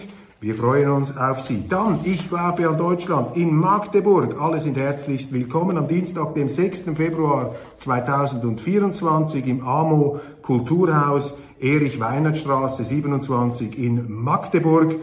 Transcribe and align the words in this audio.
Wir 0.46 0.54
freuen 0.54 0.92
uns 0.92 1.18
auf 1.18 1.42
Sie. 1.42 1.64
Dann, 1.68 2.02
ich 2.04 2.30
glaube 2.30 2.70
an 2.70 2.78
Deutschland 2.78 3.36
in 3.36 3.56
Magdeburg. 3.56 4.40
Alle 4.40 4.60
sind 4.60 4.78
herzlichst 4.78 5.34
willkommen 5.34 5.76
am 5.76 5.88
Dienstag, 5.88 6.36
dem 6.36 6.50
6. 6.50 6.84
Februar 6.96 7.56
2024 7.80 9.48
im 9.48 9.66
AMO 9.66 10.20
Kulturhaus 10.44 11.36
Erich-Weinert-Straße 11.60 12.86
27 12.86 13.76
in 13.76 14.06
Magdeburg. 14.08 14.98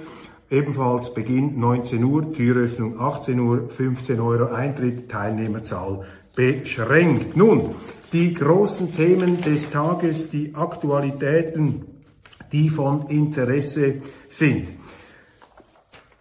Ebenfalls 0.49 1.13
Beginn 1.13 1.59
19 1.59 2.05
Uhr, 2.05 2.33
Türöffnung 2.33 3.01
18 3.01 3.41
Uhr, 3.41 3.69
15 3.69 4.21
Euro 4.21 4.55
Eintritt, 4.55 5.11
Teilnehmerzahl 5.11 6.05
beschränkt. 6.37 7.37
Nun, 7.37 7.75
die 8.13 8.33
großen 8.33 8.95
Themen 8.95 9.41
des 9.41 9.71
Tages, 9.71 10.31
die 10.31 10.55
Aktualitäten, 10.55 11.83
die 12.53 12.71
von 12.71 13.09
Interesse 13.09 13.97
sind 14.29 14.69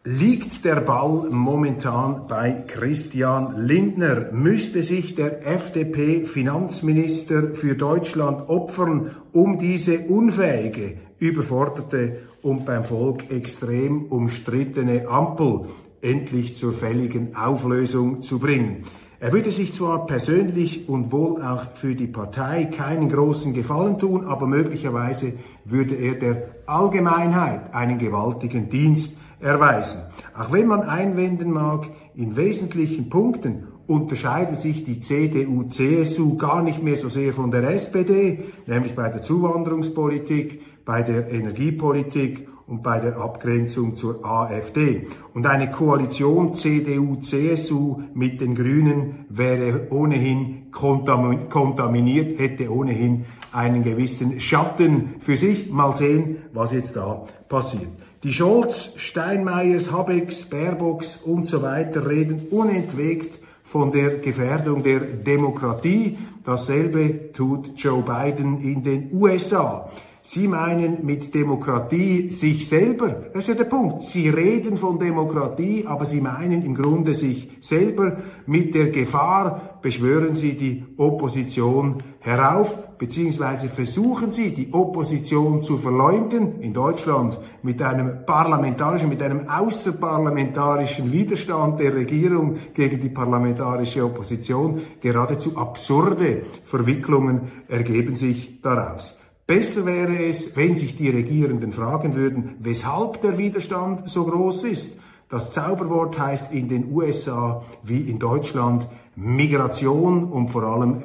liegt 0.03 0.66
der 0.66 0.78
Ball 0.78 1.29
momentan 1.29 2.25
bei 2.28 2.63
Christian 2.66 3.67
Lindner. 3.67 4.31
Müsste 4.31 4.81
sich 4.81 5.13
der 5.13 5.45
FDP-Finanzminister 5.45 7.53
für 7.53 7.75
Deutschland 7.75 8.50
opfern, 8.50 9.12
um 9.31 9.59
diese 9.59 10.00
unfähige, 10.07 10.97
überforderte 11.19 12.17
und 12.41 12.66
beim 12.66 12.84
Volk 12.84 13.29
extrem 13.29 14.06
umstrittene 14.06 15.07
Ampel 15.07 15.67
endlich 16.01 16.57
zur 16.57 16.73
fälligen 16.73 17.35
Auflösung 17.35 18.23
zu 18.23 18.39
bringen? 18.39 18.86
Er 19.19 19.31
würde 19.31 19.51
sich 19.51 19.71
zwar 19.71 20.07
persönlich 20.07 20.89
und 20.89 21.12
wohl 21.12 21.44
auch 21.44 21.75
für 21.75 21.94
die 21.94 22.07
Partei 22.07 22.65
keinen 22.65 23.07
großen 23.07 23.53
Gefallen 23.53 24.00
tun, 24.00 24.25
aber 24.25 24.48
möglicherweise 24.48 25.33
würde 25.63 25.94
er 25.94 26.15
der 26.15 26.56
Allgemeinheit 26.65 27.71
einen 27.71 28.00
gewaltigen 28.00 28.71
Dienst 28.71 29.19
erweisen. 29.41 30.01
Auch 30.38 30.51
wenn 30.51 30.67
man 30.67 30.81
einwenden 30.83 31.51
mag, 31.51 31.88
in 32.15 32.35
wesentlichen 32.35 33.09
Punkten 33.09 33.67
unterscheide 33.88 34.55
sich 34.55 34.83
die 34.83 34.99
CDU-CSU 34.99 36.38
gar 36.38 36.63
nicht 36.63 36.81
mehr 36.81 36.95
so 36.95 37.09
sehr 37.09 37.33
von 37.33 37.51
der 37.51 37.69
SPD, 37.71 38.45
nämlich 38.65 38.95
bei 38.95 39.09
der 39.09 39.21
Zuwanderungspolitik, 39.21 40.85
bei 40.85 41.01
der 41.01 41.29
Energiepolitik 41.31 42.47
und 42.67 42.83
bei 42.83 42.99
der 42.99 43.17
Abgrenzung 43.17 43.97
zur 43.97 44.23
AfD. 44.23 45.07
Und 45.33 45.45
eine 45.45 45.71
Koalition 45.71 46.53
CDU-CSU 46.53 48.01
mit 48.13 48.39
den 48.39 48.55
Grünen 48.55 49.25
wäre 49.27 49.88
ohnehin 49.89 50.71
kontaminiert, 50.71 52.39
hätte 52.39 52.71
ohnehin 52.71 53.25
einen 53.51 53.83
gewissen 53.83 54.39
Schatten 54.39 55.15
für 55.19 55.35
sich. 55.35 55.69
Mal 55.69 55.93
sehen, 55.95 56.38
was 56.53 56.71
jetzt 56.71 56.95
da 56.95 57.25
passiert. 57.49 57.89
Die 58.23 58.31
Scholz, 58.31 58.91
Steinmeiers, 58.97 59.91
Habecks, 59.91 60.44
Baerbocks 60.44 61.18
und 61.18 61.47
so 61.47 61.63
weiter 61.63 62.07
reden 62.07 62.50
unentwegt 62.51 63.39
von 63.63 63.91
der 63.91 64.19
Gefährdung 64.19 64.83
der 64.83 65.00
Demokratie. 65.00 66.19
Dasselbe 66.45 67.33
tut 67.33 67.71
Joe 67.77 68.03
Biden 68.03 68.62
in 68.62 68.83
den 68.83 69.09
USA. 69.12 69.89
Sie 70.21 70.47
meinen 70.47 71.03
mit 71.03 71.33
Demokratie 71.33 72.29
sich 72.29 72.68
selber. 72.68 73.09
Das 73.33 73.45
ist 73.45 73.47
ja 73.50 73.56
der 73.56 73.63
Punkt. 73.63 74.03
Sie 74.03 74.29
reden 74.29 74.77
von 74.77 75.00
Demokratie, 75.00 75.85
aber 75.88 76.06
Sie 76.06 76.21
meinen 76.21 76.63
im 76.63 76.75
Grunde 76.75 77.15
sich 77.15 77.50
selber. 77.62 78.17
Mit 78.45 78.75
der 78.75 78.91
Gefahr 78.91 79.79
beschwören 79.81 80.35
Sie 80.35 80.56
die 80.56 80.85
Opposition 80.97 82.03
herauf, 82.19 82.77
beziehungsweise 83.01 83.68
versuchen 83.68 84.30
Sie, 84.30 84.51
die 84.51 84.71
Opposition 84.71 85.63
zu 85.63 85.80
verleumden. 85.80 86.62
In 86.62 86.71
Deutschland 86.71 87.36
mit 87.63 87.81
einem 87.81 88.27
parlamentarischen, 88.27 89.09
mit 89.09 89.24
einem 89.24 89.50
außerparlamentarischen 89.50 91.12
Widerstand 91.12 91.80
der 91.80 91.95
Regierung 91.95 92.57
gegen 92.75 93.00
die 93.00 93.09
parlamentarische 93.09 94.06
Opposition. 94.06 94.81
Geradezu 95.01 95.57
absurde 95.57 96.44
Verwicklungen 96.63 97.51
ergeben 97.68 98.13
sich 98.13 98.62
daraus. 98.62 99.18
Besser 99.48 99.88
wäre 99.88 100.24
es, 100.24 100.56
wenn 100.56 100.75
sich 100.75 100.95
die 100.95 101.09
Regierenden 101.09 101.71
fragen 101.71 102.15
würden, 102.15 102.57
weshalb 102.59 103.19
der 103.24 103.39
Widerstand 103.39 104.07
so 104.12 104.25
groß 104.25 104.65
ist. 104.65 104.95
Das 105.27 105.50
Zauberwort 105.50 106.19
heißt 106.19 106.53
in 106.53 106.69
den 106.69 106.94
USA 106.94 107.63
wie 107.81 108.01
in 108.01 108.19
Deutschland 108.19 108.88
Migration 109.15 110.25
und 110.25 110.50
vor 110.50 110.62
allem 110.63 111.01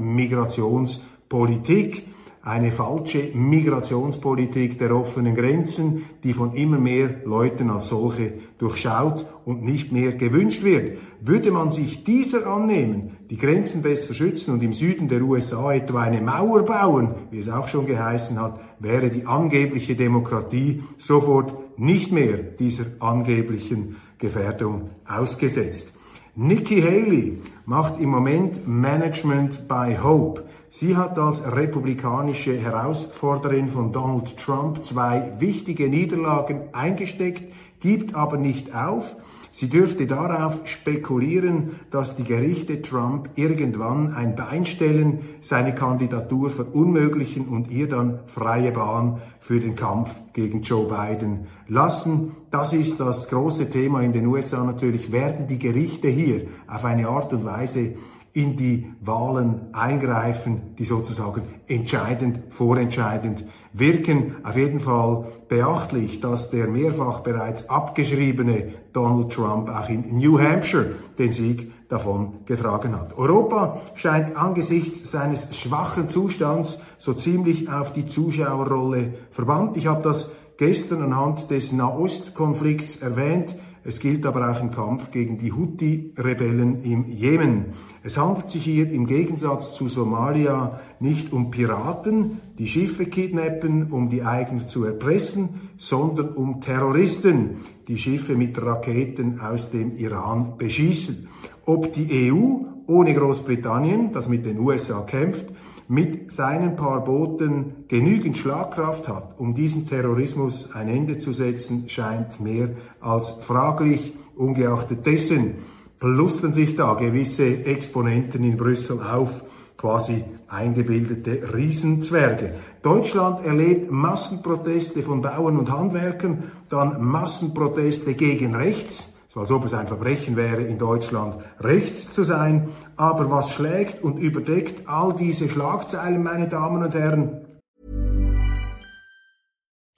Migrationspolitik 1.28 2.06
eine 2.42 2.70
falsche 2.70 3.32
Migrationspolitik 3.34 4.78
der 4.78 4.94
offenen 4.94 5.34
Grenzen, 5.34 6.04
die 6.22 6.32
von 6.32 6.54
immer 6.54 6.78
mehr 6.78 7.22
Leuten 7.24 7.70
als 7.70 7.88
solche 7.88 8.34
durchschaut 8.58 9.26
und 9.44 9.64
nicht 9.64 9.90
mehr 9.90 10.12
gewünscht 10.12 10.62
wird. 10.62 10.98
Würde 11.20 11.50
man 11.50 11.72
sich 11.72 12.04
dieser 12.04 12.46
annehmen, 12.46 13.16
die 13.30 13.36
Grenzen 13.36 13.82
besser 13.82 14.14
schützen 14.14 14.54
und 14.54 14.62
im 14.62 14.72
Süden 14.72 15.08
der 15.08 15.22
USA 15.22 15.74
etwa 15.74 16.02
eine 16.02 16.20
Mauer 16.20 16.64
bauen, 16.64 17.16
wie 17.32 17.40
es 17.40 17.48
auch 17.48 17.66
schon 17.66 17.86
geheißen 17.86 18.40
hat, 18.40 18.60
wäre 18.78 19.10
die 19.10 19.26
angebliche 19.26 19.96
Demokratie 19.96 20.84
sofort 20.98 21.52
nicht 21.76 22.12
mehr 22.12 22.36
dieser 22.36 22.84
angeblichen 23.00 23.96
Gefährdung 24.18 24.90
ausgesetzt. 25.04 25.92
Nikki 26.38 26.82
Haley 26.82 27.38
macht 27.64 27.98
im 27.98 28.10
Moment 28.10 28.68
Management 28.68 29.66
by 29.66 29.96
Hope. 30.00 30.44
Sie 30.78 30.94
hat 30.94 31.18
als 31.18 31.42
republikanische 31.50 32.54
Herausforderin 32.54 33.66
von 33.66 33.92
Donald 33.92 34.36
Trump 34.36 34.82
zwei 34.82 35.32
wichtige 35.38 35.88
Niederlagen 35.88 36.64
eingesteckt, 36.72 37.44
gibt 37.80 38.14
aber 38.14 38.36
nicht 38.36 38.74
auf. 38.74 39.16
Sie 39.50 39.70
dürfte 39.70 40.06
darauf 40.06 40.68
spekulieren, 40.68 41.80
dass 41.90 42.14
die 42.16 42.24
Gerichte 42.24 42.82
Trump 42.82 43.30
irgendwann 43.36 44.12
ein 44.12 44.36
Bein 44.36 44.66
stellen, 44.66 45.20
seine 45.40 45.74
Kandidatur 45.74 46.50
verunmöglichen 46.50 47.48
und 47.48 47.70
ihr 47.70 47.88
dann 47.88 48.18
freie 48.26 48.70
Bahn 48.70 49.22
für 49.40 49.60
den 49.60 49.76
Kampf 49.76 50.14
gegen 50.34 50.60
Joe 50.60 50.88
Biden 50.88 51.46
lassen. 51.68 52.32
Das 52.50 52.74
ist 52.74 53.00
das 53.00 53.30
große 53.30 53.70
Thema 53.70 54.02
in 54.02 54.12
den 54.12 54.26
USA 54.26 54.62
natürlich. 54.62 55.10
Werden 55.10 55.46
die 55.46 55.58
Gerichte 55.58 56.08
hier 56.08 56.48
auf 56.68 56.84
eine 56.84 57.08
Art 57.08 57.32
und 57.32 57.46
Weise 57.46 57.94
in 58.36 58.54
die 58.54 58.92
Wahlen 59.00 59.72
eingreifen, 59.72 60.74
die 60.78 60.84
sozusagen 60.84 61.40
entscheidend, 61.68 62.52
vorentscheidend 62.52 63.44
wirken. 63.72 64.36
Auf 64.44 64.58
jeden 64.58 64.78
Fall 64.78 65.24
beachtlich, 65.48 66.20
dass 66.20 66.50
der 66.50 66.68
mehrfach 66.68 67.20
bereits 67.20 67.70
abgeschriebene 67.70 68.74
Donald 68.92 69.32
Trump 69.32 69.70
auch 69.70 69.88
in 69.88 70.18
New 70.18 70.38
Hampshire 70.38 70.96
den 71.18 71.32
Sieg 71.32 71.72
davon 71.88 72.44
getragen 72.44 72.94
hat. 72.94 73.16
Europa 73.16 73.80
scheint 73.94 74.36
angesichts 74.36 75.10
seines 75.10 75.56
schwachen 75.56 76.10
Zustands 76.10 76.78
so 76.98 77.14
ziemlich 77.14 77.70
auf 77.70 77.94
die 77.94 78.04
Zuschauerrolle 78.04 79.14
verbannt. 79.30 79.78
Ich 79.78 79.86
habe 79.86 80.02
das 80.02 80.30
gestern 80.58 81.00
anhand 81.02 81.50
des 81.50 81.72
Nahostkonflikts 81.72 82.96
erwähnt. 82.96 83.56
Es 83.86 84.00
gilt 84.00 84.26
aber 84.26 84.50
auch 84.50 84.60
im 84.60 84.72
Kampf 84.72 85.12
gegen 85.12 85.38
die 85.38 85.52
Houthi-Rebellen 85.52 86.82
im 86.82 87.08
Jemen. 87.08 87.66
Es 88.02 88.18
handelt 88.18 88.48
sich 88.48 88.64
hier 88.64 88.90
im 88.90 89.06
Gegensatz 89.06 89.74
zu 89.74 89.86
Somalia 89.86 90.80
nicht 90.98 91.32
um 91.32 91.52
Piraten, 91.52 92.40
die 92.58 92.66
Schiffe 92.66 93.06
kidnappen, 93.06 93.92
um 93.92 94.10
die 94.10 94.24
Eigner 94.24 94.66
zu 94.66 94.84
erpressen, 94.84 95.70
sondern 95.76 96.30
um 96.30 96.60
Terroristen, 96.60 97.58
die 97.86 97.96
Schiffe 97.96 98.34
mit 98.34 98.60
Raketen 98.60 99.38
aus 99.40 99.70
dem 99.70 99.96
Iran 99.96 100.56
beschießen. 100.58 101.28
Ob 101.64 101.92
die 101.92 102.32
EU 102.32 102.66
ohne 102.88 103.14
Großbritannien, 103.14 104.12
das 104.12 104.28
mit 104.28 104.44
den 104.44 104.58
USA 104.58 105.02
kämpft, 105.02 105.46
mit 105.88 106.32
seinen 106.32 106.76
paar 106.76 107.04
Booten 107.04 107.84
genügend 107.88 108.36
Schlagkraft 108.36 109.08
hat, 109.08 109.38
um 109.38 109.54
diesem 109.54 109.88
Terrorismus 109.88 110.74
ein 110.74 110.88
Ende 110.88 111.18
zu 111.18 111.32
setzen, 111.32 111.88
scheint 111.88 112.40
mehr 112.40 112.70
als 113.00 113.30
fraglich. 113.30 114.14
Ungeachtet 114.36 115.06
dessen 115.06 115.54
plustern 115.98 116.52
sich 116.52 116.76
da 116.76 116.94
gewisse 116.94 117.64
Exponenten 117.64 118.44
in 118.44 118.56
Brüssel 118.56 119.00
auf, 119.00 119.30
quasi 119.76 120.24
eingebildete 120.48 121.54
Riesenzwerge. 121.54 122.54
Deutschland 122.82 123.44
erlebt 123.44 123.90
Massenproteste 123.90 125.02
von 125.02 125.22
Bauern 125.22 125.58
und 125.58 125.70
Handwerkern, 125.70 126.44
dann 126.68 127.02
Massenproteste 127.04 128.14
gegen 128.14 128.54
rechts, 128.54 129.12
so 129.36 129.42
als 129.42 129.50
ob 129.50 129.66
es 129.66 129.74
ein 129.74 129.86
Verbrechen 129.86 130.34
wäre, 130.34 130.62
in 130.62 130.78
Deutschland 130.78 131.36
rechts 131.60 132.10
zu 132.10 132.24
sein. 132.24 132.70
Aber 132.96 133.30
was 133.30 133.52
schlägt 133.52 134.02
und 134.02 134.16
überdeckt 134.16 134.88
all 134.88 135.12
diese 135.12 135.50
Schlagzeilen, 135.50 136.22
meine 136.22 136.48
Damen 136.48 136.82
und 136.82 136.94
Herren? 136.94 137.44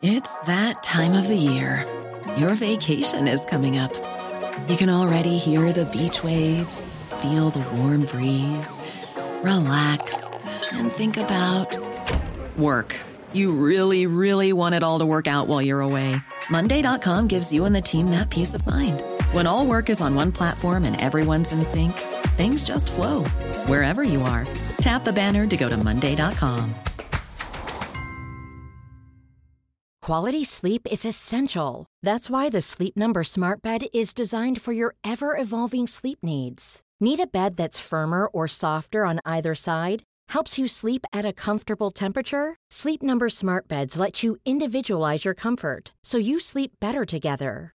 It's 0.02 0.42
that 0.46 0.82
time 0.82 1.16
of 1.16 1.26
the 1.26 1.36
year. 1.36 1.86
Your 2.36 2.54
vacation 2.56 3.28
is 3.28 3.46
coming 3.46 3.78
up. 3.78 3.92
You 4.68 4.76
can 4.76 4.90
already 4.90 5.38
hear 5.38 5.72
the 5.72 5.86
beach 5.86 6.24
waves, 6.24 6.98
feel 7.22 7.50
the 7.50 7.64
warm 7.76 8.06
breeze, 8.06 8.80
relax 9.44 10.24
and 10.72 10.90
think 10.90 11.16
about 11.16 11.78
work. 12.56 12.96
You 13.32 13.52
really, 13.52 14.06
really 14.06 14.52
want 14.52 14.74
it 14.74 14.82
all 14.82 14.98
to 14.98 15.06
work 15.06 15.28
out 15.28 15.46
while 15.46 15.62
you're 15.62 15.80
away. 15.80 16.16
Monday.com 16.50 17.28
gives 17.28 17.52
you 17.52 17.66
and 17.66 17.74
the 17.74 17.80
team 17.80 18.10
that 18.10 18.30
peace 18.30 18.54
of 18.54 18.66
mind. 18.66 19.00
When 19.32 19.46
all 19.46 19.66
work 19.66 19.90
is 19.90 20.00
on 20.00 20.14
one 20.14 20.32
platform 20.32 20.84
and 20.84 20.98
everyone's 21.00 21.52
in 21.52 21.62
sync, 21.62 21.92
things 22.38 22.64
just 22.64 22.90
flow 22.90 23.24
wherever 23.66 24.02
you 24.02 24.22
are. 24.22 24.46
Tap 24.80 25.04
the 25.04 25.12
banner 25.12 25.46
to 25.46 25.56
go 25.56 25.68
to 25.68 25.76
Monday.com. 25.76 26.74
Quality 30.00 30.42
sleep 30.42 30.86
is 30.90 31.04
essential. 31.04 31.84
That's 32.02 32.30
why 32.30 32.48
the 32.48 32.62
Sleep 32.62 32.96
Number 32.96 33.22
Smart 33.22 33.60
Bed 33.60 33.88
is 33.92 34.14
designed 34.14 34.62
for 34.62 34.72
your 34.72 34.94
ever 35.04 35.36
evolving 35.36 35.86
sleep 35.86 36.20
needs. 36.22 36.80
Need 36.98 37.20
a 37.20 37.26
bed 37.26 37.58
that's 37.58 37.78
firmer 37.78 38.28
or 38.28 38.48
softer 38.48 39.04
on 39.04 39.20
either 39.26 39.54
side? 39.54 40.04
Helps 40.30 40.58
you 40.58 40.66
sleep 40.66 41.04
at 41.12 41.26
a 41.26 41.34
comfortable 41.34 41.90
temperature? 41.90 42.56
Sleep 42.70 43.02
Number 43.02 43.28
Smart 43.28 43.68
Beds 43.68 43.98
let 43.98 44.22
you 44.22 44.38
individualize 44.46 45.26
your 45.26 45.34
comfort 45.34 45.92
so 46.02 46.16
you 46.16 46.40
sleep 46.40 46.72
better 46.80 47.04
together. 47.04 47.74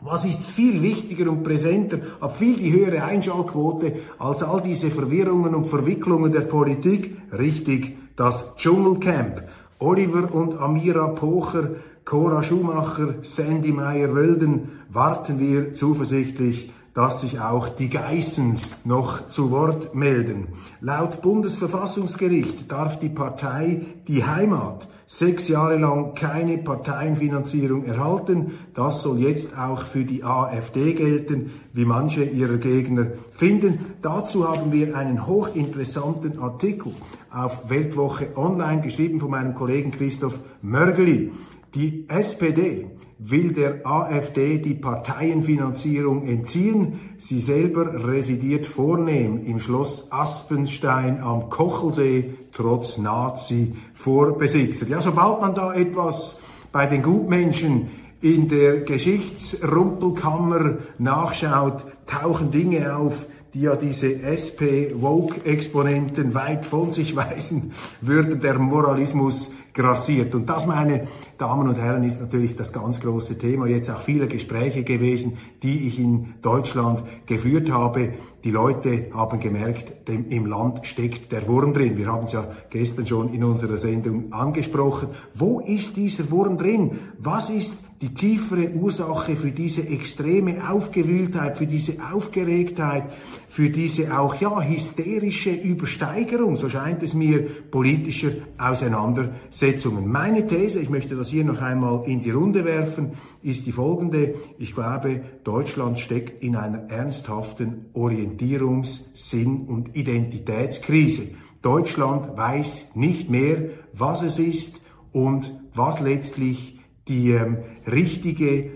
Was 0.00 0.24
ist 0.24 0.44
viel 0.44 0.80
wichtiger 0.80 1.28
und 1.28 1.42
präsenter, 1.42 1.98
hat 2.20 2.36
viel 2.36 2.56
die 2.56 2.72
höhere 2.72 3.02
Einschaltquote 3.02 3.96
als 4.18 4.44
all 4.44 4.62
diese 4.62 4.90
Verwirrungen 4.90 5.56
und 5.56 5.66
Verwicklungen 5.66 6.30
der 6.30 6.42
Politik? 6.42 7.16
Richtig, 7.36 7.96
das 8.14 8.54
Dschungelcamp. 8.54 9.42
Oliver 9.80 10.32
und 10.32 10.56
Amira 10.56 11.08
Pocher, 11.08 11.70
Cora 12.04 12.44
Schumacher, 12.44 13.16
Sandy 13.22 13.72
Meyer-Wölden, 13.72 14.68
warten 14.88 15.40
wir 15.40 15.74
zuversichtlich 15.74 16.72
dass 16.98 17.20
sich 17.20 17.38
auch 17.38 17.68
die 17.68 17.90
Geissens 17.90 18.72
noch 18.84 19.28
zu 19.28 19.52
Wort 19.52 19.94
melden. 19.94 20.48
Laut 20.80 21.22
Bundesverfassungsgericht 21.22 22.68
darf 22.72 22.98
die 22.98 23.08
Partei 23.08 23.82
die 24.08 24.24
Heimat 24.24 24.88
sechs 25.08 25.48
Jahre 25.48 25.78
lang 25.78 26.14
keine 26.14 26.58
Parteienfinanzierung 26.58 27.84
erhalten. 27.84 28.58
Das 28.74 29.02
soll 29.02 29.20
jetzt 29.20 29.58
auch 29.58 29.86
für 29.86 30.04
die 30.04 30.22
AfD 30.22 30.92
gelten, 30.92 31.50
wie 31.72 31.86
manche 31.86 32.24
ihrer 32.24 32.58
Gegner 32.58 33.06
finden. 33.30 33.86
Dazu 34.02 34.46
haben 34.46 34.70
wir 34.70 34.94
einen 34.94 35.26
hochinteressanten 35.26 36.38
Artikel 36.38 36.92
auf 37.32 37.70
Weltwoche 37.70 38.36
Online 38.36 38.82
geschrieben 38.82 39.18
von 39.18 39.30
meinem 39.30 39.54
Kollegen 39.54 39.92
Christoph 39.92 40.38
Mörgeli. 40.60 41.32
Die 41.74 42.04
SPD 42.08 42.86
will 43.18 43.52
der 43.52 43.84
AfD 43.84 44.58
die 44.58 44.74
Parteienfinanzierung 44.74 46.26
entziehen. 46.26 47.00
Sie 47.18 47.40
selber 47.40 48.06
residiert 48.06 48.64
vornehm 48.64 49.42
im 49.44 49.58
Schloss 49.58 50.12
Aspenstein 50.12 51.20
am 51.20 51.48
Kochelsee, 51.50 52.34
trotz 52.52 52.96
Nazi-Vorbesitzer. 52.98 54.86
Ja, 54.86 55.00
sobald 55.00 55.40
man 55.40 55.54
da 55.54 55.74
etwas 55.74 56.40
bei 56.70 56.86
den 56.86 57.02
Gutmenschen 57.02 57.88
in 58.20 58.48
der 58.48 58.82
Geschichtsrumpelkammer 58.82 60.78
nachschaut, 60.98 61.84
tauchen 62.06 62.50
Dinge 62.50 62.96
auf, 62.96 63.26
die 63.58 63.64
ja 63.64 63.74
diese 63.74 64.22
SP-Woke-Exponenten 64.22 66.32
weit 66.34 66.64
von 66.64 66.92
sich 66.92 67.16
weisen 67.16 67.72
würden. 68.00 68.40
Der 68.40 68.56
Moralismus 68.56 69.50
grassiert. 69.74 70.32
Und 70.36 70.48
das, 70.48 70.68
meine 70.68 71.08
Damen 71.38 71.68
und 71.68 71.74
Herren, 71.74 72.04
ist 72.04 72.20
natürlich 72.20 72.54
das 72.54 72.72
ganz 72.72 73.00
große 73.00 73.36
Thema. 73.36 73.66
Jetzt 73.66 73.90
auch 73.90 74.00
viele 74.00 74.28
Gespräche 74.28 74.84
gewesen, 74.84 75.38
die 75.64 75.88
ich 75.88 75.98
in 75.98 76.34
Deutschland 76.40 77.02
geführt 77.26 77.72
habe. 77.72 78.12
Die 78.44 78.52
Leute 78.52 79.10
haben 79.12 79.40
gemerkt, 79.40 80.06
dem, 80.06 80.30
im 80.30 80.46
Land 80.46 80.86
steckt 80.86 81.32
der 81.32 81.48
Wurm 81.48 81.74
drin. 81.74 81.96
Wir 81.96 82.06
haben 82.06 82.26
es 82.26 82.32
ja 82.32 82.46
gestern 82.70 83.06
schon 83.06 83.34
in 83.34 83.42
unserer 83.42 83.76
Sendung 83.76 84.32
angesprochen. 84.32 85.08
Wo 85.34 85.58
ist 85.58 85.96
dieser 85.96 86.30
Wurm 86.30 86.58
drin? 86.58 86.96
Was 87.18 87.50
ist 87.50 87.87
die 88.00 88.14
tiefere 88.14 88.70
Ursache 88.70 89.34
für 89.34 89.50
diese 89.50 89.88
extreme 89.88 90.70
Aufgewühltheit, 90.70 91.58
für 91.58 91.66
diese 91.66 91.96
Aufgeregtheit, 92.12 93.04
für 93.48 93.70
diese 93.70 94.16
auch 94.16 94.36
ja 94.40 94.62
hysterische 94.62 95.50
Übersteigerung, 95.50 96.56
so 96.56 96.68
scheint 96.68 97.02
es 97.02 97.12
mir, 97.12 97.40
politischer 97.70 98.30
Auseinandersetzungen. 98.56 100.06
Meine 100.06 100.46
These, 100.46 100.78
ich 100.78 100.90
möchte 100.90 101.16
das 101.16 101.30
hier 101.30 101.44
noch 101.44 101.60
einmal 101.60 102.04
in 102.06 102.20
die 102.20 102.30
Runde 102.30 102.64
werfen, 102.64 103.12
ist 103.42 103.66
die 103.66 103.72
folgende. 103.72 104.36
Ich 104.58 104.76
glaube, 104.76 105.20
Deutschland 105.42 105.98
steckt 105.98 106.42
in 106.44 106.54
einer 106.54 106.88
ernsthaften 106.90 107.86
Orientierungs-, 107.94 109.00
Sinn- 109.14 109.66
und 109.66 109.96
Identitätskrise. 109.96 111.30
Deutschland 111.62 112.36
weiß 112.36 112.94
nicht 112.94 113.28
mehr, 113.28 113.70
was 113.92 114.22
es 114.22 114.38
ist 114.38 114.80
und 115.12 115.50
was 115.74 115.98
letztlich 115.98 116.77
die 117.08 117.32
ähm, 117.32 117.58
richtige 117.90 118.70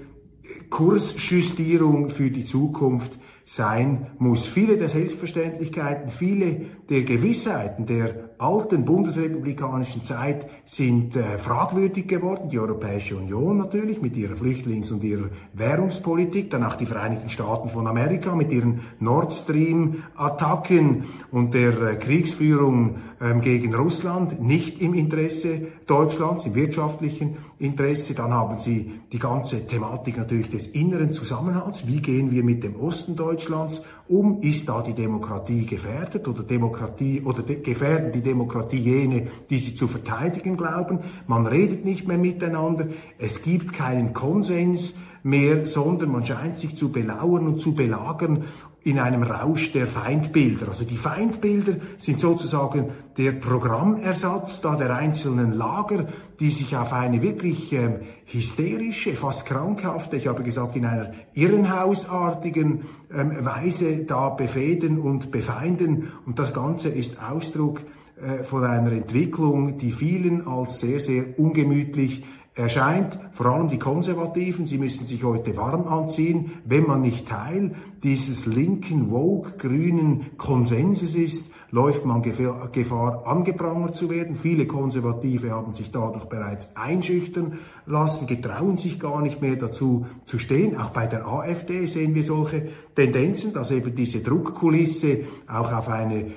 Kursjustierung 0.71 2.09
für 2.09 2.31
die 2.31 2.45
Zukunft 2.45 3.19
sein 3.45 4.07
muss. 4.19 4.47
Viele 4.47 4.77
der 4.77 4.89
Selbstverständlichkeiten, 4.89 6.11
viele 6.11 6.67
der 6.89 7.03
Gewissheiten 7.03 7.87
der 7.87 8.31
alten 8.39 8.85
bundesrepublikanischen 8.85 10.05
Zeit 10.05 10.49
sind 10.67 11.17
äh, 11.17 11.39
fragwürdig 11.39 12.09
geworden. 12.09 12.49
Die 12.51 12.59
Europäische 12.59 13.17
Union 13.17 13.59
natürlich 13.59 14.03
mit 14.03 14.17
ihrer 14.17 14.35
Flüchtlings- 14.35 14.91
und 14.91 15.05
ihrer 15.05 15.29
Währungspolitik, 15.53 16.51
dann 16.51 16.65
auch 16.65 16.75
die 16.75 16.87
Vereinigten 16.87 17.31
Staaten 17.31 17.69
von 17.69 17.87
Amerika 17.87 18.35
mit 18.35 18.51
ihren 18.53 18.81
Nord 19.01 19.33
Stream-Attacken 19.33 21.05
und 21.31 21.55
der 21.55 21.81
äh, 21.83 21.97
Kriegsführung 21.97 22.97
ähm, 23.21 23.41
gegen 23.41 23.75
Russland, 23.75 24.43
nicht 24.43 24.81
im 24.81 24.95
Interesse 24.95 25.69
Deutschlands, 25.87 26.47
im 26.47 26.55
wirtschaftlichen 26.55 27.37
Interesse. 27.63 28.15
Dann 28.15 28.33
haben 28.33 28.59
sie 28.59 29.01
die 29.13 29.19
ganze 29.19 29.67
Thematik 29.67 30.19
natürlich 30.19 30.51
des 30.51 30.69
inneren 30.69 31.13
Zusammenhalts. 31.13 31.87
Wie 31.87 32.01
gehen 32.01 32.31
wir 32.31 32.43
mit 32.43 32.65
dem 32.65 32.77
Osten 32.77 33.17
Deutschlands 33.17 33.83
um? 34.09 34.43
Ist 34.43 34.69
da 34.69 34.83
die 34.83 34.95
Demokratie 34.95 35.65
gefährdet 35.65 36.27
oder 36.27 36.43
Demokratie 36.43 37.23
oder 37.25 37.43
de 37.43 37.61
gefährden 37.61 38.13
die 38.13 38.23
Demokratie 38.23 38.79
jene, 38.79 39.29
die 39.49 39.59
sie 39.59 39.75
zu 39.75 39.87
verteidigen 39.87 40.57
glauben? 40.57 41.01
Man 41.27 41.47
redet 41.47 41.85
nicht 41.85 42.09
mehr 42.09 42.19
miteinander. 42.19 42.89
Es 43.19 43.43
gibt 43.43 43.73
keinen 43.73 44.13
Konsens 44.13 44.95
mehr, 45.23 45.65
sondern 45.67 46.11
man 46.11 46.25
scheint 46.25 46.59
sich 46.59 46.77
zu 46.77 46.91
belauern 46.91 47.47
und 47.47 47.61
zu 47.61 47.75
belagern 47.75 48.45
in 48.85 48.99
einem 48.99 49.23
Rausch 49.23 49.73
der 49.73 49.87
Feindbilder. 49.87 50.69
Also 50.69 50.85
die 50.85 50.97
Feindbilder 50.97 51.75
sind 51.99 52.19
sozusagen 52.19 52.91
der 53.17 53.33
Programmersatz 53.33 54.61
da 54.61 54.75
der 54.75 54.97
einzelnen 54.97 55.53
Lager, 55.53 56.09
die 56.41 56.51
sich 56.51 56.77
auf 56.77 56.93
eine 56.93 57.23
wirklich 57.23 57.73
ähm, 57.73 58.01
hysterische, 58.27 59.13
fast 59.13 59.47
krankhafte, 59.47 60.17
ich 60.17 60.27
habe 60.27 60.43
gesagt, 60.43 60.75
in 60.77 60.87
einer 60.87 61.13
irrenhausartigen 61.35 62.83
ähm, 63.13 63.45
Weise 63.45 64.05
da 64.05 64.31
befehden 64.31 64.99
und 64.99 65.31
befeinden. 65.31 66.13
Und 66.27 66.39
das 66.39 66.53
Ganze 66.53 66.89
ist 66.89 67.23
Ausdruck 67.23 67.83
äh, 68.21 68.43
von 68.43 68.65
einer 68.65 68.93
Entwicklung, 68.93 69.79
die 69.79 69.93
vielen 69.93 70.47
als 70.47 70.81
sehr, 70.81 70.99
sehr 70.99 71.39
ungemütlich 71.39 72.25
erscheint, 72.55 73.19
vor 73.33 73.47
allem 73.47 73.69
die 73.69 73.79
Konservativen, 73.79 74.67
sie 74.67 74.79
müssen 74.79 75.07
sich 75.07 75.25
heute 75.25 75.57
warm 75.57 75.87
anziehen, 75.87 76.53
wenn 76.65 76.87
man 76.87 77.01
nicht 77.01 77.29
Teil 77.29 77.75
dieses 78.03 78.47
linken, 78.47 79.11
woke, 79.11 79.53
grünen 79.57 80.37
Konsenses 80.37 81.15
ist, 81.15 81.51
läuft 81.73 82.05
man 82.05 82.21
Gefahr, 82.21 83.27
angeprangert 83.27 83.97
zu 83.97 84.11
werden. 84.11 84.37
Viele 84.37 84.67
Konservative 84.67 85.53
haben 85.53 85.73
sich 85.73 85.91
dadurch 85.91 86.27
bereits 86.27 86.77
einschüchtern 86.77 87.59
lassen, 87.87 88.27
getrauen 88.27 88.77
sich 88.77 89.01
gar 89.01 89.23
nicht 89.23 89.41
mehr 89.41 89.57
dazu 89.57 90.07
zu 90.27 90.39
stehen. 90.39 90.77
Auch 90.77 90.91
bei 90.91 91.07
der 91.07 91.27
AfD 91.27 91.87
sehen 91.87 92.15
wir 92.15 92.25
solche 92.25 92.69
Tendenzen, 92.95 93.55
dass 93.55 93.71
eben 93.71 93.95
diese 93.95 94.21
Druckkulisse 94.21 95.21
auch 95.49 95.73
auf 95.73 95.89
eine, 95.89 96.21
äh, 96.21 96.31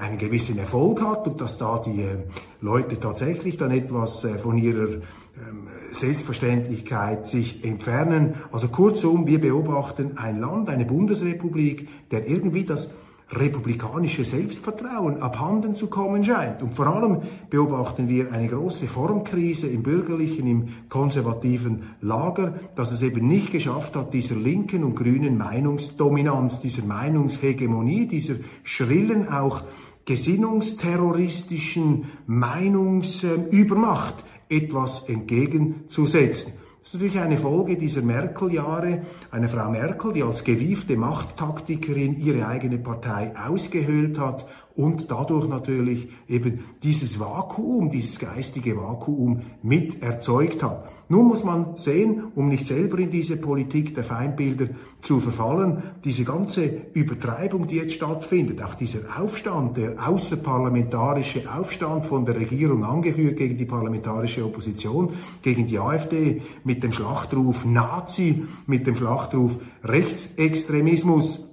einen 0.00 0.18
gewissen 0.18 0.56
Erfolg 0.56 1.02
hat 1.02 1.26
und 1.26 1.40
dass 1.40 1.58
da 1.58 1.82
die 1.84 2.02
äh, 2.02 2.18
Leute 2.60 3.00
tatsächlich 3.00 3.56
dann 3.56 3.72
etwas 3.72 4.24
äh, 4.24 4.38
von 4.38 4.56
ihrer 4.56 4.88
ähm, 4.88 5.66
Selbstverständlichkeit 5.90 7.26
sich 7.26 7.64
entfernen. 7.64 8.34
Also 8.52 8.68
kurzum, 8.68 9.26
wir 9.26 9.40
beobachten 9.40 10.16
ein 10.16 10.38
Land, 10.38 10.68
eine 10.68 10.84
Bundesrepublik, 10.84 11.88
der 12.12 12.28
irgendwie 12.28 12.64
das 12.64 12.92
republikanische 13.30 14.24
Selbstvertrauen 14.24 15.20
abhanden 15.20 15.74
zu 15.74 15.88
kommen 15.88 16.22
scheint. 16.22 16.62
Und 16.62 16.76
vor 16.76 16.86
allem 16.86 17.22
beobachten 17.50 18.08
wir 18.08 18.32
eine 18.32 18.46
große 18.46 18.86
Formkrise 18.86 19.66
im 19.66 19.82
bürgerlichen, 19.82 20.46
im 20.46 20.68
konservativen 20.88 21.96
Lager, 22.00 22.54
dass 22.76 22.92
es 22.92 23.02
eben 23.02 23.26
nicht 23.26 23.50
geschafft 23.50 23.96
hat, 23.96 24.14
dieser 24.14 24.36
linken 24.36 24.84
und 24.84 24.94
grünen 24.94 25.36
Meinungsdominanz, 25.36 26.60
dieser 26.60 26.84
Meinungshegemonie, 26.84 28.06
dieser 28.06 28.36
schrillen 28.62 29.28
auch 29.28 29.64
gesinnungsterroristischen 30.04 32.04
Meinungsübermacht 32.28 34.24
etwas 34.48 35.08
entgegenzusetzen. 35.08 36.52
Das 36.86 36.94
ist 36.94 37.00
natürlich 37.00 37.20
eine 37.20 37.36
Folge 37.36 37.76
dieser 37.76 38.00
Merkel-Jahre. 38.00 39.02
Eine 39.32 39.48
Frau 39.48 39.68
Merkel, 39.70 40.12
die 40.12 40.22
als 40.22 40.44
gewiefte 40.44 40.96
Machttaktikerin 40.96 42.16
ihre 42.16 42.46
eigene 42.46 42.78
Partei 42.78 43.32
ausgehöhlt 43.36 44.20
hat 44.20 44.46
und 44.76 45.10
dadurch 45.10 45.48
natürlich 45.48 46.08
eben 46.28 46.60
dieses 46.84 47.18
Vakuum, 47.18 47.90
dieses 47.90 48.20
geistige 48.20 48.76
Vakuum 48.76 49.42
mit 49.64 50.00
erzeugt 50.00 50.62
hat. 50.62 50.88
Nun 51.08 51.28
muss 51.28 51.44
man 51.44 51.76
sehen, 51.76 52.32
um 52.34 52.48
nicht 52.48 52.66
selber 52.66 52.98
in 52.98 53.10
diese 53.10 53.36
Politik 53.36 53.94
der 53.94 54.02
Feindbilder 54.02 54.68
zu 55.00 55.20
verfallen, 55.20 55.82
diese 56.04 56.24
ganze 56.24 56.68
Übertreibung, 56.94 57.68
die 57.68 57.76
jetzt 57.76 57.94
stattfindet, 57.94 58.60
auch 58.60 58.74
dieser 58.74 59.00
Aufstand, 59.16 59.76
der 59.76 60.04
außerparlamentarische 60.04 61.42
Aufstand 61.52 62.06
von 62.06 62.26
der 62.26 62.34
Regierung 62.34 62.84
angeführt 62.84 63.36
gegen 63.36 63.56
die 63.56 63.66
parlamentarische 63.66 64.44
Opposition, 64.44 65.10
gegen 65.42 65.68
die 65.68 65.78
AfD 65.78 66.42
mit 66.64 66.82
dem 66.82 66.90
Schlachtruf 66.90 67.64
Nazi, 67.64 68.42
mit 68.66 68.88
dem 68.88 68.96
Schlachtruf 68.96 69.58
Rechtsextremismus, 69.84 71.45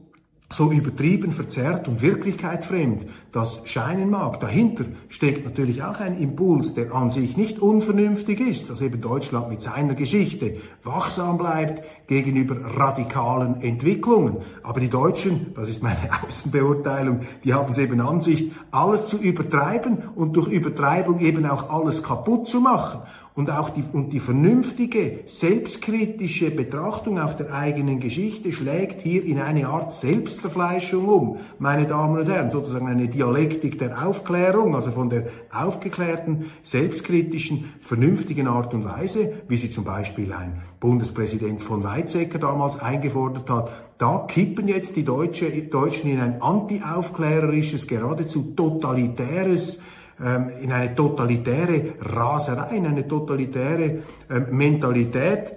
so 0.54 0.72
übertrieben, 0.72 1.32
verzerrt 1.32 1.88
und 1.88 2.02
wirklichkeitfremd 2.02 3.08
das 3.32 3.62
scheinen 3.66 4.12
mag. 4.12 4.40
Dahinter 4.40 4.86
steckt 5.10 5.44
natürlich 5.46 5.82
auch 5.82 6.00
ein 6.00 6.20
Impuls, 6.20 6.76
der 6.76 6.94
an 6.94 7.10
sich 7.10 7.36
nicht 7.36 7.60
unvernünftig 7.60 8.40
ist, 8.40 8.70
dass 8.70 8.82
eben 8.82 9.02
Deutschland 9.02 9.50
mit 9.50 9.62
seiner 9.62 9.96
Geschichte 9.96 10.58
wachsam 10.84 11.40
bleibt 11.40 11.84
gegenüber 12.08 12.56
radikalen 12.78 13.62
Entwicklungen. 13.62 14.38
Aber 14.62 14.80
die 14.80 14.90
Deutschen, 14.90 15.54
das 15.56 15.70
ist 15.70 15.82
meine 15.82 15.98
Außenbeurteilung, 16.24 17.22
die 17.44 17.56
haben 17.56 17.72
es 17.72 17.80
eben 17.80 18.00
an 18.02 18.22
sich, 18.22 18.52
alles 18.70 19.08
zu 19.08 19.18
übertreiben 19.18 19.98
und 20.16 20.36
durch 20.36 20.50
Übertreibung 20.50 21.20
eben 21.20 21.48
auch 21.48 21.72
alles 21.72 22.04
kaputt 22.04 22.48
zu 22.48 22.62
machen 22.62 23.02
und 23.36 23.50
auch 23.50 23.72
die, 23.72 23.84
und 23.92 24.12
die 24.14 24.20
vernünftige, 24.20 25.22
selbstkritische 25.26 26.52
Betrachtung 26.52 27.20
auch 27.20 27.34
der 27.34 27.52
eigenen 27.52 28.00
Geschichte 28.00 28.52
schlägt 28.52 29.02
hier 29.02 29.24
in 29.24 29.40
eine 29.40 29.68
Art 29.68 29.92
Selbstzerfleischung 29.92 31.08
um, 31.08 31.38
meine 31.58 31.88
Damen 31.88 32.20
und 32.20 32.30
Herren, 32.30 32.52
sozusagen 32.52 32.88
eine 32.88 33.08
Dialektik 33.08 33.80
der 33.80 34.08
Aufklärung, 34.08 34.76
also 34.76 34.92
von 34.92 35.10
der 35.10 35.28
aufgeklärten, 35.52 36.52
selbstkritischen, 36.62 37.74
vernünftigen 37.82 38.48
Art 38.48 38.74
und 38.74 38.86
Weise, 38.86 39.34
wie 39.48 39.58
sie 39.58 39.72
zum 39.72 39.84
Beispiel 39.84 40.32
ein 40.32 40.62
Bundespräsident 40.80 41.62
von 41.62 41.84
Weizsäcker 41.84 42.38
damals 42.38 42.80
eingefordert 42.80 43.50
hat, 43.50 43.70
da 43.98 44.26
kippen 44.28 44.68
jetzt 44.68 44.96
die 44.96 45.06
Deutsche, 45.06 45.50
Deutschen 45.50 46.12
in 46.12 46.20
ein 46.20 46.42
antiaufklärerisches, 46.42 47.88
geradezu 47.88 48.54
totalitäres, 48.56 49.82
in 50.20 50.72
eine 50.72 50.96
totalitäre 50.96 51.96
Raserei, 52.00 52.78
in 52.78 52.86
eine 52.86 53.08
totalitäre 53.08 54.04
ähm, 54.30 54.46
Mentalität, 54.52 55.56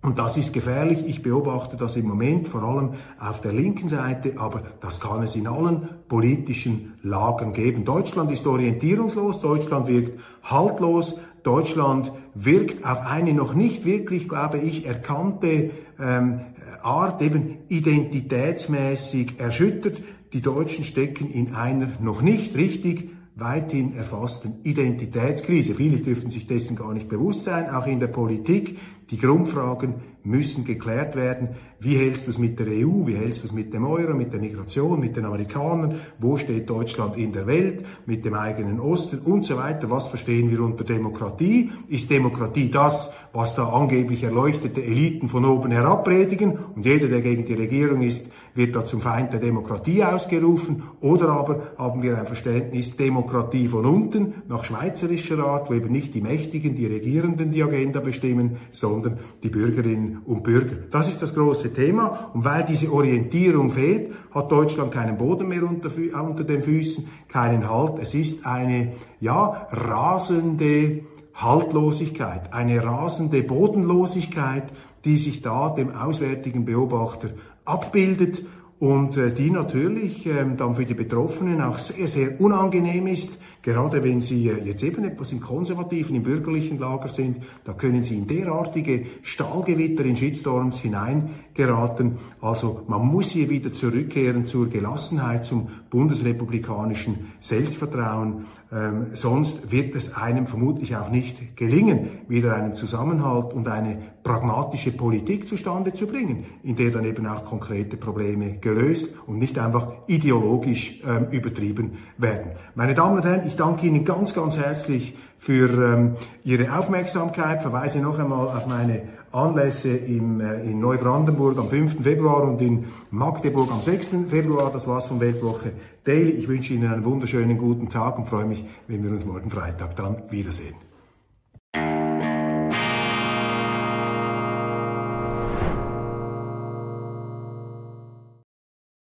und 0.00 0.18
das 0.18 0.36
ist 0.36 0.52
gefährlich. 0.52 1.04
Ich 1.06 1.22
beobachte 1.22 1.76
das 1.76 1.96
im 1.96 2.06
Moment 2.06 2.46
vor 2.46 2.62
allem 2.62 2.90
auf 3.18 3.40
der 3.40 3.52
linken 3.52 3.88
Seite, 3.88 4.34
aber 4.36 4.62
das 4.80 5.00
kann 5.00 5.22
es 5.22 5.34
in 5.34 5.48
allen 5.48 5.88
politischen 6.06 6.94
Lagern 7.02 7.52
geben. 7.52 7.84
Deutschland 7.84 8.30
ist 8.30 8.46
orientierungslos, 8.46 9.40
Deutschland 9.40 9.88
wirkt 9.88 10.20
haltlos, 10.44 11.18
Deutschland 11.42 12.12
wirkt 12.34 12.84
auf 12.86 13.00
eine 13.00 13.32
noch 13.32 13.54
nicht 13.54 13.84
wirklich, 13.84 14.28
glaube 14.28 14.58
ich, 14.58 14.86
erkannte 14.86 15.70
ähm, 15.98 16.40
Art, 16.80 17.20
eben 17.20 17.58
identitätsmäßig 17.68 19.40
erschüttert. 19.40 20.00
Die 20.32 20.40
Deutschen 20.40 20.84
stecken 20.84 21.28
in 21.30 21.54
einer 21.56 21.88
noch 22.00 22.22
nicht 22.22 22.54
richtig 22.54 23.10
weithin 23.38 23.94
erfassten 23.94 24.56
Identitätskrise. 24.64 25.74
Viele 25.74 25.98
dürften 25.98 26.30
sich 26.30 26.46
dessen 26.46 26.76
gar 26.76 26.92
nicht 26.92 27.08
bewusst 27.08 27.44
sein, 27.44 27.70
auch 27.70 27.86
in 27.86 28.00
der 28.00 28.08
Politik. 28.08 28.78
Die 29.10 29.18
Grundfragen 29.18 29.94
müssen 30.28 30.64
geklärt 30.64 31.16
werden. 31.16 31.50
Wie 31.80 31.96
hältst 31.96 32.26
du 32.26 32.30
es 32.30 32.38
mit 32.38 32.58
der 32.58 32.66
EU? 32.66 33.06
Wie 33.06 33.14
hältst 33.14 33.42
du 33.42 33.46
es 33.46 33.52
mit 33.52 33.72
dem 33.72 33.86
Euro, 33.86 34.14
mit 34.14 34.32
der 34.32 34.40
Migration, 34.40 35.00
mit 35.00 35.16
den 35.16 35.24
Amerikanern? 35.24 36.00
Wo 36.18 36.36
steht 36.36 36.68
Deutschland 36.68 37.16
in 37.16 37.32
der 37.32 37.46
Welt? 37.46 37.86
Mit 38.04 38.24
dem 38.24 38.34
eigenen 38.34 38.80
Osten 38.80 39.20
und 39.20 39.44
so 39.44 39.56
weiter. 39.56 39.88
Was 39.90 40.08
verstehen 40.08 40.50
wir 40.50 40.60
unter 40.60 40.84
Demokratie? 40.84 41.70
Ist 41.88 42.10
Demokratie 42.10 42.70
das, 42.70 43.12
was 43.32 43.54
da 43.54 43.68
angeblich 43.68 44.24
erleuchtete 44.24 44.82
Eliten 44.82 45.28
von 45.28 45.44
oben 45.44 45.70
herab 45.70 46.04
predigen 46.04 46.58
und 46.74 46.84
jeder, 46.84 47.08
der 47.08 47.20
gegen 47.20 47.44
die 47.44 47.54
Regierung 47.54 48.02
ist, 48.02 48.26
wird 48.54 48.74
da 48.74 48.84
zum 48.84 49.00
Feind 49.00 49.32
der 49.32 49.40
Demokratie 49.40 50.02
ausgerufen? 50.02 50.82
Oder 51.00 51.28
aber 51.28 51.68
haben 51.78 52.02
wir 52.02 52.18
ein 52.18 52.26
Verständnis 52.26 52.96
Demokratie 52.96 53.68
von 53.68 53.86
unten 53.86 54.34
nach 54.48 54.64
schweizerischer 54.64 55.38
Art, 55.38 55.70
wo 55.70 55.74
eben 55.74 55.92
nicht 55.92 56.14
die 56.14 56.20
Mächtigen, 56.20 56.74
die 56.74 56.86
Regierenden 56.86 57.52
die 57.52 57.62
Agenda 57.62 58.00
bestimmen, 58.00 58.56
sondern 58.72 58.97
die 59.42 59.48
Bürgerinnen 59.48 60.22
und 60.24 60.42
Bürger. 60.42 60.76
Das 60.90 61.08
ist 61.08 61.22
das 61.22 61.34
große 61.34 61.72
Thema. 61.72 62.30
Und 62.34 62.44
weil 62.44 62.64
diese 62.64 62.92
Orientierung 62.92 63.70
fehlt, 63.70 64.12
hat 64.32 64.50
Deutschland 64.50 64.92
keinen 64.92 65.18
Boden 65.18 65.48
mehr 65.48 65.62
unter, 65.62 65.90
unter 66.22 66.44
den 66.44 66.62
Füßen, 66.62 67.06
keinen 67.28 67.68
Halt. 67.68 67.98
Es 68.00 68.14
ist 68.14 68.46
eine, 68.46 68.92
ja, 69.20 69.68
rasende 69.70 71.02
Haltlosigkeit, 71.34 72.52
eine 72.52 72.82
rasende 72.82 73.42
Bodenlosigkeit, 73.42 74.64
die 75.04 75.16
sich 75.16 75.42
da 75.42 75.70
dem 75.70 75.94
auswärtigen 75.94 76.64
Beobachter 76.64 77.30
abbildet 77.64 78.42
und 78.80 79.16
äh, 79.16 79.32
die 79.32 79.50
natürlich 79.50 80.24
ähm, 80.26 80.56
dann 80.56 80.76
für 80.76 80.84
die 80.84 80.94
Betroffenen 80.94 81.60
auch 81.60 81.78
sehr, 81.78 82.06
sehr 82.06 82.40
unangenehm 82.40 83.08
ist, 83.08 83.36
gerade 83.60 84.04
wenn 84.04 84.20
sie 84.20 84.48
äh, 84.48 84.64
jetzt 84.64 84.84
eben 84.84 85.04
etwas 85.04 85.32
im 85.32 85.40
konservativen, 85.40 86.14
im 86.14 86.22
bürgerlichen 86.22 86.78
Lager 86.78 87.08
sind, 87.08 87.38
da 87.64 87.72
können 87.72 88.04
sie 88.04 88.16
in 88.16 88.28
derartige 88.28 89.06
Stahlgewitter, 89.22 90.04
in 90.04 90.14
Shitstorms 90.14 90.78
hineingeraten. 90.78 92.18
Also 92.40 92.84
man 92.86 93.04
muss 93.04 93.32
hier 93.32 93.50
wieder 93.50 93.72
zurückkehren 93.72 94.46
zur 94.46 94.68
Gelassenheit, 94.68 95.44
zum 95.44 95.68
bundesrepublikanischen 95.90 97.32
Selbstvertrauen. 97.40 98.44
Ähm, 98.70 99.06
sonst 99.14 99.72
wird 99.72 99.94
es 99.94 100.14
einem 100.14 100.46
vermutlich 100.46 100.94
auch 100.94 101.08
nicht 101.08 101.56
gelingen, 101.56 102.10
wieder 102.28 102.54
einen 102.54 102.74
Zusammenhalt 102.74 103.54
und 103.54 103.66
eine 103.66 103.96
pragmatische 104.22 104.92
Politik 104.92 105.48
zustande 105.48 105.94
zu 105.94 106.06
bringen, 106.06 106.44
in 106.62 106.76
der 106.76 106.90
dann 106.90 107.06
eben 107.06 107.26
auch 107.26 107.46
konkrete 107.46 107.96
Probleme 107.96 108.58
gelöst 108.58 109.08
und 109.26 109.38
nicht 109.38 109.58
einfach 109.58 109.92
ideologisch 110.06 111.00
ähm, 111.06 111.28
übertrieben 111.30 111.96
werden. 112.18 112.50
Meine 112.74 112.92
Damen 112.92 113.16
und 113.16 113.24
Herren, 113.24 113.46
ich 113.46 113.56
danke 113.56 113.86
Ihnen 113.86 114.04
ganz, 114.04 114.34
ganz 114.34 114.58
herzlich 114.58 115.16
für 115.38 115.94
ähm, 115.94 116.16
Ihre 116.44 116.78
Aufmerksamkeit. 116.78 117.62
Verweise 117.62 118.00
noch 118.00 118.18
einmal 118.18 118.48
auf 118.48 118.66
meine 118.66 119.02
Anlässe 119.32 119.90
im, 119.96 120.40
äh, 120.40 120.62
in 120.62 120.78
Neubrandenburg 120.78 121.58
am 121.58 121.68
5. 121.68 122.02
Februar 122.02 122.42
und 122.42 122.60
in 122.60 122.86
Magdeburg 123.10 123.70
am 123.70 123.82
6. 123.82 124.28
Februar. 124.28 124.70
Das 124.72 124.86
war's 124.86 125.06
von 125.06 125.20
Weltwoche 125.20 125.72
Daily. 126.04 126.30
Ich 126.30 126.48
wünsche 126.48 126.72
Ihnen 126.72 126.90
einen 126.92 127.04
wunderschönen 127.04 127.58
guten 127.58 127.88
Tag 127.88 128.18
und 128.18 128.28
freue 128.28 128.46
mich, 128.46 128.64
wenn 128.86 129.02
wir 129.02 129.10
uns 129.10 129.24
morgen 129.24 129.50
Freitag 129.50 129.96
dann 129.96 130.22
wiedersehen. 130.30 130.87